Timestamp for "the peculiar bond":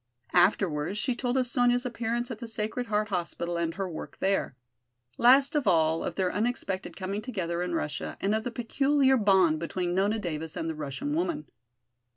8.43-9.59